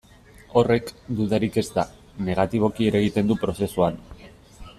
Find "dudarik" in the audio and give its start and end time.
1.19-1.59